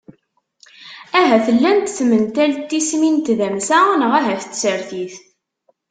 Ahat 1.19 1.45
llant 1.55 1.93
tmental 1.97 2.51
n 2.57 2.63
tismin 2.69 3.15
n 3.21 3.23
tdamsa 3.25 3.79
neɣ 3.99 4.11
ahat 4.19 4.43
n 4.47 4.51
tsertit. 4.51 5.15